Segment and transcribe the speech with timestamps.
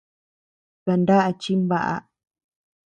[0.83, 1.95] Kandaʼá chimbaʼa.